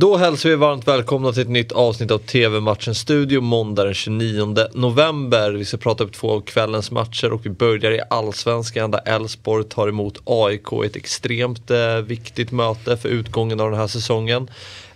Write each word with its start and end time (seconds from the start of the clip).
Då 0.00 0.16
hälsar 0.16 0.48
vi 0.48 0.56
varmt 0.56 0.88
välkomna 0.88 1.32
till 1.32 1.42
ett 1.42 1.48
nytt 1.48 1.72
avsnitt 1.72 2.10
av 2.10 2.18
TV-matchen 2.18 2.94
Studio 2.94 3.40
måndag 3.40 3.84
den 3.84 3.94
29 3.94 4.54
november. 4.74 5.52
Vi 5.52 5.64
ska 5.64 5.76
prata 5.76 6.04
upp 6.04 6.12
två 6.12 6.30
av 6.30 6.40
kvällens 6.40 6.90
matcher 6.90 7.32
och 7.32 7.46
vi 7.46 7.50
börjar 7.50 7.92
i 7.92 8.00
Allsvenskan 8.10 8.90
där 8.90 9.00
Elfsborg 9.04 9.64
tar 9.64 9.88
emot 9.88 10.18
AIK 10.24 10.72
i 10.84 10.86
ett 10.86 10.96
extremt 10.96 11.70
eh, 11.70 11.96
viktigt 11.96 12.52
möte 12.52 12.96
för 12.96 13.08
utgången 13.08 13.60
av 13.60 13.70
den 13.70 13.80
här 13.80 13.86
säsongen. 13.86 14.50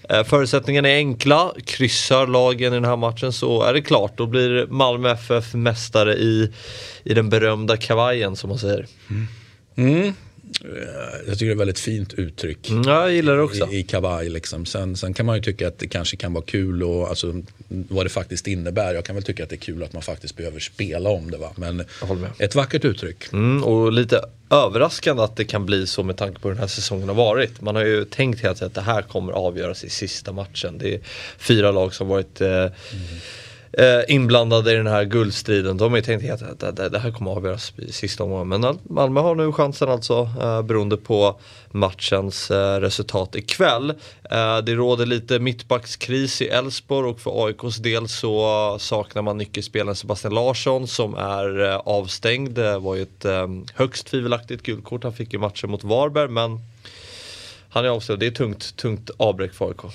Eh, 0.08 0.24
förutsättningarna 0.24 0.88
är 0.88 0.96
enkla, 0.96 1.52
kryssar 1.64 2.26
lagen 2.26 2.72
i 2.72 2.76
den 2.76 2.84
här 2.84 2.96
matchen 2.96 3.32
så 3.32 3.62
är 3.62 3.74
det 3.74 3.82
klart. 3.82 4.18
Då 4.18 4.26
blir 4.26 4.66
Malmö 4.66 5.10
FF 5.10 5.54
mästare 5.54 6.14
i, 6.14 6.52
i 7.04 7.14
den 7.14 7.28
berömda 7.28 7.76
kavajen 7.76 8.36
som 8.36 8.48
man 8.50 8.58
säger. 8.58 8.86
Mm. 9.10 9.26
Mm. 9.76 10.14
Jag 11.26 11.38
tycker 11.38 11.46
det 11.46 11.50
är 11.50 11.52
ett 11.52 11.60
väldigt 11.60 11.78
fint 11.78 12.14
uttryck. 12.14 12.70
Mm, 12.70 12.82
jag 12.88 13.12
gillar 13.12 13.36
det 13.36 13.42
också. 13.42 13.68
I, 13.72 13.78
i 13.78 13.82
kavaj 13.82 14.28
liksom. 14.28 14.66
sen, 14.66 14.96
sen 14.96 15.14
kan 15.14 15.26
man 15.26 15.36
ju 15.36 15.42
tycka 15.42 15.68
att 15.68 15.78
det 15.78 15.86
kanske 15.86 16.16
kan 16.16 16.32
vara 16.32 16.44
kul 16.44 16.82
och 16.82 17.08
alltså, 17.08 17.42
vad 17.68 18.06
det 18.06 18.10
faktiskt 18.10 18.46
innebär. 18.46 18.94
Jag 18.94 19.04
kan 19.04 19.14
väl 19.14 19.24
tycka 19.24 19.42
att 19.42 19.50
det 19.50 19.56
är 19.56 19.58
kul 19.58 19.82
att 19.82 19.92
man 19.92 20.02
faktiskt 20.02 20.36
behöver 20.36 20.60
spela 20.60 21.10
om 21.10 21.30
det. 21.30 21.36
Va? 21.36 21.52
Men 21.56 21.84
ett 22.38 22.54
vackert 22.54 22.84
uttryck. 22.84 23.32
Mm, 23.32 23.64
och 23.64 23.92
lite 23.92 24.20
överraskande 24.50 25.22
att 25.22 25.36
det 25.36 25.44
kan 25.44 25.66
bli 25.66 25.86
så 25.86 26.02
med 26.02 26.16
tanke 26.16 26.40
på 26.40 26.48
hur 26.48 26.54
den 26.54 26.60
här 26.60 26.68
säsongen 26.68 27.08
har 27.08 27.16
varit. 27.16 27.60
Man 27.60 27.76
har 27.76 27.84
ju 27.84 28.04
tänkt 28.04 28.40
hela 28.40 28.54
tiden 28.54 28.66
att 28.66 28.74
det 28.74 28.80
här 28.80 29.02
kommer 29.02 29.32
avgöras 29.32 29.84
i 29.84 29.88
sista 29.88 30.32
matchen. 30.32 30.78
Det 30.78 30.94
är 30.94 31.00
fyra 31.38 31.70
lag 31.70 31.94
som 31.94 32.08
varit 32.08 32.40
eh, 32.40 32.48
mm 32.48 32.72
eh, 33.78 34.14
inblandade 34.14 34.72
i 34.72 34.76
den 34.76 34.86
här 34.86 35.04
guldstriden. 35.04 35.76
De 35.76 35.90
har 35.92 35.98
ju 35.98 36.02
tänkt 36.02 36.30
att 36.30 36.60
det, 36.60 36.72
det, 36.72 36.88
det, 36.88 36.98
här 36.98 37.10
kommer 37.10 37.30
att 37.30 37.36
avgöras 37.36 37.72
i 37.76 37.92
sista 37.92 38.24
omgången. 38.24 38.60
Men 38.60 38.78
Malmö 38.82 39.20
har 39.20 39.34
nu 39.34 39.52
chansen 39.52 39.88
alltså 39.88 40.28
eh, 40.40 40.62
beroende 40.62 40.96
på 40.96 41.40
matchens 41.70 42.50
eh, 42.50 42.80
resultat 42.80 43.36
ikväll. 43.36 43.90
Eh, 44.30 44.58
det 44.58 44.74
råder 44.74 45.06
lite 45.06 45.38
mittbackskris 45.38 46.42
i 46.42 46.48
Elfsborg 46.48 47.10
och 47.10 47.20
för 47.20 47.46
AIKs 47.46 47.76
del 47.76 48.08
så 48.08 48.76
saknar 48.80 49.22
man 49.22 49.38
nyckelspelaren 49.38 49.96
Sebastian 49.96 50.34
Larsson 50.34 50.86
som 50.86 51.14
är 51.14 51.70
eh, 51.70 51.76
avstängd. 51.76 52.54
Det 52.54 52.78
var 52.78 52.94
ju 52.94 53.02
ett 53.02 53.24
eh, 53.24 53.48
högst 53.74 54.06
tvivelaktigt 54.06 54.62
guldkort. 54.62 55.04
Han 55.04 55.12
fick 55.12 55.34
i 55.34 55.38
matchen 55.38 55.70
mot 55.70 55.84
Varberg 55.84 56.28
men 56.28 56.58
han 57.68 57.84
är 57.84 57.88
avstängd. 57.88 58.20
Det 58.20 58.26
är 58.26 58.30
tungt, 58.30 58.76
tungt 58.76 59.10
avbräck 59.16 59.54
för 59.54 59.68
AIK. 59.68 59.94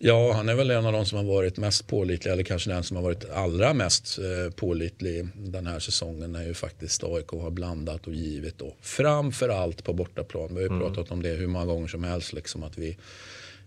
Ja, 0.00 0.32
han 0.32 0.48
är 0.48 0.54
väl 0.54 0.70
en 0.70 0.86
av 0.86 0.92
de 0.92 1.06
som 1.06 1.18
har 1.18 1.24
varit 1.24 1.56
mest 1.56 1.86
pålitlig 1.86 2.32
eller 2.32 2.42
kanske 2.42 2.70
den 2.70 2.82
som 2.82 2.96
har 2.96 3.04
varit 3.04 3.30
allra 3.30 3.74
mest 3.74 4.18
eh, 4.18 4.52
pålitlig 4.54 5.28
den 5.34 5.66
här 5.66 5.78
säsongen 5.78 6.32
när 6.32 6.46
ju 6.46 6.54
faktiskt 6.54 7.04
AIK 7.04 7.30
har 7.30 7.50
blandat 7.50 8.06
och 8.06 8.14
givit 8.14 8.60
och 8.60 8.76
framförallt 8.80 9.84
på 9.84 9.92
bortaplan. 9.92 10.48
Vi 10.48 10.54
har 10.54 10.60
ju 10.60 10.66
mm. 10.66 10.80
pratat 10.80 11.10
om 11.10 11.22
det 11.22 11.28
hur 11.28 11.46
många 11.46 11.66
gånger 11.66 11.88
som 11.88 12.04
helst 12.04 12.32
liksom 12.32 12.62
att 12.62 12.78
vi 12.78 12.96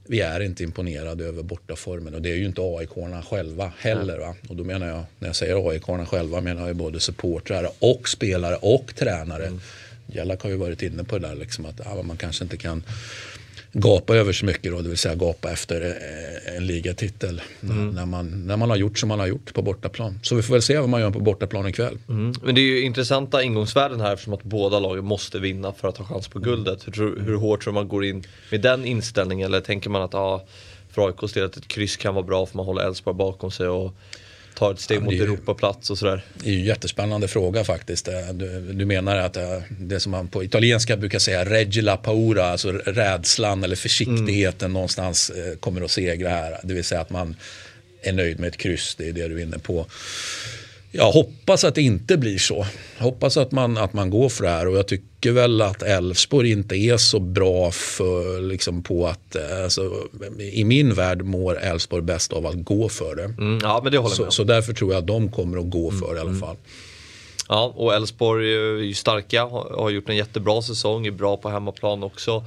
vi 0.07 0.21
är 0.21 0.39
inte 0.39 0.63
imponerade 0.63 1.25
över 1.25 1.43
bortaformen 1.43 2.15
och 2.15 2.21
det 2.21 2.31
är 2.31 2.35
ju 2.35 2.45
inte 2.45 2.61
AIK-arna 2.61 3.21
själva 3.21 3.71
heller. 3.77 4.17
Va? 4.17 4.35
Och 4.49 4.55
då 4.55 4.63
menar 4.63 4.87
jag, 4.87 5.03
när 5.19 5.27
jag 5.27 5.35
säger 5.35 5.69
AIK-arna 5.69 6.05
själva 6.05 6.41
menar 6.41 6.67
jag 6.67 6.75
både 6.75 6.99
supportrar 6.99 7.69
och 7.79 8.09
spelare 8.09 8.55
och 8.55 8.95
tränare. 8.95 9.45
Mm. 9.45 9.59
Jellak 10.07 10.41
har 10.41 10.49
ju 10.49 10.55
varit 10.55 10.81
inne 10.81 11.03
på 11.03 11.17
det 11.17 11.27
där 11.27 11.35
liksom 11.35 11.65
att 11.65 11.81
ja, 11.85 12.03
man 12.03 12.17
kanske 12.17 12.43
inte 12.43 12.57
kan 12.57 12.83
gapa 13.73 14.15
över 14.15 14.33
så 14.33 14.45
mycket 14.45 14.71
då, 14.71 14.81
det 14.81 14.89
vill 14.89 14.97
säga 14.97 15.15
gapa 15.15 15.51
efter 15.51 15.81
eh, 15.81 16.55
en 16.57 16.67
ligatitel. 16.67 17.41
Mm. 17.63 17.89
När, 17.89 18.05
man, 18.05 18.47
när 18.47 18.57
man 18.57 18.69
har 18.69 18.77
gjort 18.77 18.99
som 18.99 19.09
man 19.09 19.19
har 19.19 19.27
gjort 19.27 19.53
på 19.53 19.61
bortaplan. 19.61 20.19
Så 20.23 20.35
vi 20.35 20.41
får 20.41 20.53
väl 20.53 20.61
se 20.61 20.79
vad 20.79 20.89
man 20.89 21.01
gör 21.01 21.11
på 21.11 21.19
bortaplan 21.19 21.67
ikväll. 21.67 21.97
Mm. 22.09 22.33
Men 22.43 22.55
det 22.55 22.61
är 22.61 22.65
ju 22.65 22.81
intressanta 22.81 23.43
ingångsvärden 23.43 24.01
här 24.01 24.13
eftersom 24.13 24.33
att 24.33 24.43
båda 24.43 24.79
lagen 24.79 25.05
måste 25.05 25.39
vinna 25.39 25.73
för 25.73 25.87
att 25.87 25.97
ha 25.97 26.05
chans 26.05 26.27
på 26.27 26.39
guldet. 26.39 26.87
Hur, 26.87 27.19
hur 27.25 27.35
hårt 27.35 27.63
tror 27.63 27.73
man 27.73 27.87
går 27.87 28.05
in 28.05 28.23
med 28.51 28.61
den 28.61 28.85
inställningen? 28.85 29.45
Eller 29.45 29.61
tänker 29.61 29.89
man 29.89 30.01
att 30.01 30.13
ja, 30.13 30.45
för 30.89 31.07
AIKs 31.07 31.33
del 31.33 31.45
att 31.45 31.57
ett 31.57 31.67
kryss 31.67 31.97
kan 31.97 32.15
vara 32.15 32.25
bra 32.25 32.45
för 32.45 32.57
man 32.57 32.65
håller 32.65 32.83
Elfsborg 32.83 33.17
bakom 33.17 33.51
sig 33.51 33.67
och 33.67 33.93
tar 34.55 34.71
ett 34.71 34.79
steg 34.79 34.97
ja, 34.97 35.01
mot 35.01 35.13
ju, 35.13 35.23
Europaplats 35.23 35.89
och 35.89 35.97
sådär? 35.97 36.25
Det 36.33 36.49
är 36.49 36.53
ju 36.53 36.59
en 36.59 36.65
jättespännande 36.65 37.27
fråga 37.27 37.63
faktiskt. 37.63 38.07
Eh, 38.07 38.13
du, 38.33 38.73
du, 38.73 38.85
menar 38.85 39.17
att 39.17 39.37
eh, 39.37 39.61
det 39.79 39.99
som 39.99 40.11
man 40.11 40.27
på 40.27 40.43
italienska 40.43 40.97
brukar 40.97 41.19
säga 41.19 41.45
regila 41.45 41.97
paura, 41.97 42.45
alltså 42.45 42.71
rädslan 42.71 43.63
eller 43.63 43.75
försiktigheten 43.75 44.65
mm. 44.65 44.73
någonstans 44.73 45.29
eh, 45.29 45.57
kommer 45.57 45.81
att 45.81 45.91
segra 45.91 46.29
här. 46.29 46.59
Det 46.63 46.73
vill 46.73 46.83
säga 46.83 47.01
att 47.01 47.09
man 47.09 47.35
är 48.01 48.13
nöjd 48.13 48.39
med 48.39 48.47
ett 48.47 48.57
kryss, 48.57 48.95
det 48.95 49.09
är 49.09 49.13
det 49.13 49.27
du 49.27 49.37
är 49.39 49.43
inne 49.43 49.59
på. 49.59 49.85
Jag 50.91 51.11
hoppas 51.11 51.63
att 51.63 51.75
det 51.75 51.81
inte 51.81 52.17
blir 52.17 52.37
så. 52.37 52.65
Hoppas 53.01 53.37
att 53.37 53.51
man, 53.51 53.77
att 53.77 53.93
man 53.93 54.09
går 54.09 54.29
för 54.29 54.43
det 54.43 54.49
här 54.49 54.67
och 54.67 54.77
jag 54.77 54.87
tycker 54.87 55.31
väl 55.31 55.61
att 55.61 55.83
Elfsborg 55.83 56.51
inte 56.51 56.75
är 56.75 56.97
så 56.97 57.19
bra 57.19 57.71
för, 57.71 58.41
liksom 58.41 58.83
på 58.83 59.07
att, 59.07 59.35
alltså, 59.63 59.91
i 60.53 60.63
min 60.63 60.93
värld 60.93 61.21
mår 61.21 61.59
Elfsborg 61.59 62.03
bäst 62.03 62.33
av 62.33 62.45
att 62.45 62.63
gå 62.63 62.89
för 62.89 63.15
det. 63.15 63.23
Mm, 63.23 63.59
ja, 63.63 63.79
men 63.83 63.91
det 63.91 63.97
håller 63.97 64.15
så, 64.15 64.31
så 64.31 64.43
därför 64.43 64.73
tror 64.73 64.91
jag 64.91 64.99
att 64.99 65.07
de 65.07 65.31
kommer 65.31 65.57
att 65.57 65.69
gå 65.69 65.91
för 65.91 66.13
det 66.13 66.17
i 66.17 66.19
alla 66.19 66.29
mm. 66.29 66.39
fall. 66.41 66.55
Ja, 67.49 67.73
och 67.75 67.93
Elfsborg 67.93 68.53
är 68.53 68.77
ju 68.77 68.93
starka, 68.93 69.43
har 69.43 69.89
gjort 69.89 70.09
en 70.09 70.15
jättebra 70.15 70.61
säsong, 70.61 71.07
är 71.07 71.11
bra 71.11 71.37
på 71.37 71.49
hemmaplan 71.49 72.03
också. 72.03 72.43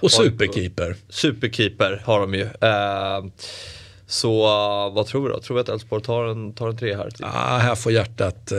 Och 0.00 0.12
superkeeper. 0.12 0.96
Superkeeper 1.08 2.02
har 2.04 2.20
de 2.20 2.34
ju. 2.34 2.44
Uh, 2.44 3.30
så 4.10 4.42
uh, 4.42 4.94
vad 4.94 5.06
tror 5.06 5.22
vi 5.22 5.28
då? 5.28 5.40
Tror 5.40 5.54
vi 5.54 5.60
att 5.60 5.68
Elfsborg 5.68 6.02
tar 6.02 6.24
en, 6.24 6.52
tar 6.52 6.68
en 6.68 6.76
tre 6.76 6.96
här? 6.96 7.10
Typ? 7.10 7.26
Ah, 7.26 7.58
här 7.58 7.74
får 7.74 7.92
hjärtat 7.92 8.52
uh, 8.52 8.58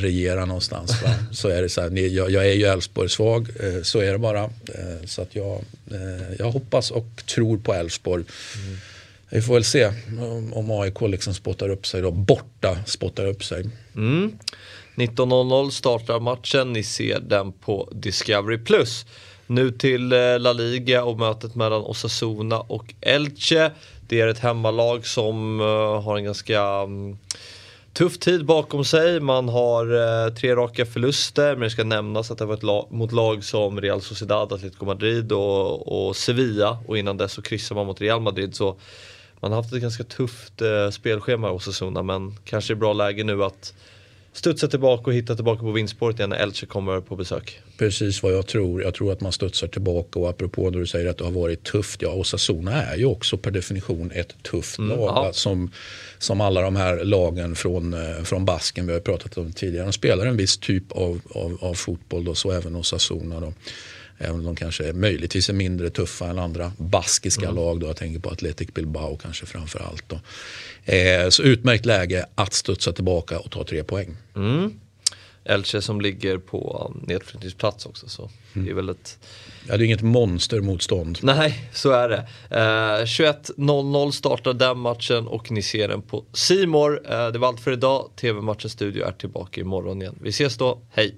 regera 0.00 0.44
någonstans. 0.44 0.92
så 1.32 1.48
är 1.48 1.62
det 1.62 1.68
så 1.68 1.80
här, 1.80 1.90
jag, 1.90 2.30
jag 2.30 2.46
är 2.46 2.52
ju 2.52 2.64
Elfsborg-svag, 2.64 3.48
uh, 3.64 3.82
så 3.82 4.00
är 4.00 4.12
det 4.12 4.18
bara. 4.18 4.44
Uh, 4.44 4.50
så 5.06 5.22
att 5.22 5.36
jag, 5.36 5.64
jag 6.38 6.50
hoppas 6.50 6.90
och 6.90 7.06
tror 7.34 7.58
på 7.58 7.74
Elfsborg. 7.74 8.24
Mm. 8.56 8.76
Vi 9.28 9.42
får 9.42 9.54
väl 9.54 9.64
se 9.64 9.86
om, 10.20 10.52
om 10.54 10.70
AIK 10.70 11.00
liksom 11.00 11.34
spottar 11.34 11.68
upp 11.68 11.86
sig 11.86 12.02
då. 12.02 12.10
Borta 12.10 12.78
spottar 12.86 13.26
upp 13.26 13.44
sig. 13.44 13.70
Mm. 13.94 14.38
19.00 14.94 15.70
startar 15.70 16.20
matchen, 16.20 16.72
ni 16.72 16.82
ser 16.82 17.20
den 17.20 17.52
på 17.52 17.88
Discovery+. 17.92 18.58
Nu 19.46 19.70
till 19.70 20.08
La 20.38 20.52
Liga 20.52 21.04
och 21.04 21.18
mötet 21.18 21.54
mellan 21.54 21.82
Osasuna 21.82 22.60
och 22.60 22.94
Elche. 23.00 23.70
Det 24.06 24.20
är 24.20 24.28
ett 24.28 24.38
hemmalag 24.38 25.06
som 25.06 25.60
eh, 25.60 26.02
har 26.02 26.16
en 26.16 26.24
ganska 26.24 26.62
mm, 26.62 27.16
tuff 27.92 28.18
tid 28.18 28.44
bakom 28.44 28.84
sig. 28.84 29.20
Man 29.20 29.48
har 29.48 29.94
eh, 30.26 30.34
tre 30.34 30.56
raka 30.56 30.86
förluster 30.86 31.52
men 31.52 31.60
det 31.60 31.70
ska 31.70 31.84
nämnas 31.84 32.30
att 32.30 32.38
det 32.38 32.44
var 32.44 32.54
ett 32.54 32.62
lag, 32.62 32.86
mot 32.90 33.12
lag 33.12 33.44
som 33.44 33.80
Real 33.80 34.00
Sociedad, 34.00 34.52
Atletico 34.52 34.84
Madrid 34.84 35.32
och, 35.32 36.06
och 36.08 36.16
Sevilla 36.16 36.78
och 36.86 36.98
innan 36.98 37.16
dess 37.16 37.32
så 37.32 37.42
kryssade 37.42 37.78
man 37.78 37.86
mot 37.86 38.00
Real 38.00 38.20
Madrid. 38.20 38.54
Så 38.54 38.76
man 39.40 39.52
har 39.52 39.62
haft 39.62 39.74
ett 39.74 39.82
ganska 39.82 40.04
tufft 40.04 40.62
eh, 40.62 40.90
spelschema 40.90 41.48
hos 41.48 41.68
Osasuna 41.68 42.02
men 42.02 42.36
kanske 42.44 42.72
är 42.72 42.76
bra 42.76 42.92
läge 42.92 43.24
nu 43.24 43.44
att 43.44 43.74
studsa 44.34 44.68
tillbaka 44.68 45.10
och 45.10 45.14
hitta 45.14 45.34
tillbaka 45.34 45.60
på 45.60 45.72
vinstspåret 45.72 46.18
igen 46.18 46.30
när 46.30 46.36
Elche 46.36 46.66
kommer 46.66 47.00
på 47.00 47.16
besök. 47.16 47.60
Precis 47.78 48.22
vad 48.22 48.32
jag 48.32 48.46
tror. 48.46 48.82
Jag 48.82 48.94
tror 48.94 49.12
att 49.12 49.20
man 49.20 49.32
studsar 49.32 49.66
tillbaka 49.66 50.18
och 50.18 50.28
apropå 50.28 50.70
när 50.70 50.78
du 50.78 50.86
säger 50.86 51.10
att 51.10 51.18
det 51.18 51.24
har 51.24 51.30
varit 51.30 51.64
tufft. 51.64 52.02
Ja, 52.02 52.08
Osasuna 52.08 52.82
är 52.82 52.96
ju 52.96 53.04
också 53.04 53.38
per 53.38 53.50
definition 53.50 54.10
ett 54.14 54.42
tufft 54.42 54.78
mm, 54.78 54.98
lag. 54.98 55.08
Ja. 55.08 55.32
Som, 55.32 55.70
som 56.18 56.40
alla 56.40 56.60
de 56.60 56.76
här 56.76 57.04
lagen 57.04 57.56
från, 57.56 57.94
eh, 57.94 58.22
från 58.24 58.44
Basken 58.44 58.86
vi 58.86 58.92
har 58.92 59.00
pratat 59.00 59.38
om 59.38 59.52
tidigare. 59.52 59.86
De 59.86 59.92
spelar 59.92 60.26
en 60.26 60.36
viss 60.36 60.58
typ 60.58 60.92
av, 60.92 61.20
av, 61.30 61.58
av 61.60 61.74
fotboll, 61.74 62.24
då, 62.24 62.34
så 62.34 62.50
även 62.50 62.76
Osasuna. 62.76 63.40
Då. 63.40 63.52
Även 64.18 64.34
om 64.34 64.44
de 64.44 64.56
kanske 64.56 64.92
möjligtvis 64.92 65.48
är 65.48 65.52
mindre 65.52 65.90
tuffa 65.90 66.26
än 66.26 66.38
andra 66.38 66.72
baskiska 66.78 67.44
mm. 67.44 67.56
lag. 67.56 67.80
Då. 67.80 67.86
Jag 67.86 67.96
tänker 67.96 68.20
på 68.20 68.30
Athletic 68.30 68.74
Bilbao 68.74 69.16
kanske 69.16 69.46
framför 69.46 69.78
allt. 69.78 70.04
Då. 70.08 70.20
Eh, 70.92 71.28
så 71.28 71.42
utmärkt 71.42 71.86
läge 71.86 72.26
att 72.34 72.54
studsa 72.54 72.92
tillbaka 72.92 73.38
och 73.38 73.50
ta 73.50 73.64
tre 73.64 73.84
poäng. 73.84 74.16
Mm. 74.36 74.80
Elche 75.44 75.80
som 75.80 76.00
ligger 76.00 76.38
på 76.38 76.92
nedflyttningsplats 77.06 77.86
också. 77.86 78.08
Så 78.08 78.30
mm. 78.52 78.64
det 78.64 78.72
är 78.72 78.74
väl 78.74 78.88
ett... 78.88 79.18
Ja, 79.68 79.76
det 79.76 79.84
är 79.84 79.86
inget 79.86 80.02
monstermotstånd. 80.02 81.18
Nej, 81.22 81.70
så 81.72 81.90
är 81.90 82.08
det. 82.08 82.26
Eh, 82.50 83.04
21.00 83.04 84.10
startar 84.10 84.52
den 84.52 84.78
matchen 84.78 85.26
och 85.26 85.50
ni 85.50 85.62
ser 85.62 85.88
den 85.88 86.02
på 86.02 86.24
Simor. 86.32 87.00
Eh, 87.10 87.28
det 87.28 87.38
var 87.38 87.48
allt 87.48 87.60
för 87.60 87.72
idag. 87.72 88.10
TV-matchens 88.16 88.72
studio 88.72 89.04
är 89.04 89.12
tillbaka 89.12 89.60
imorgon 89.60 90.02
igen. 90.02 90.18
Vi 90.20 90.28
ses 90.28 90.56
då, 90.56 90.80
hej! 90.90 91.14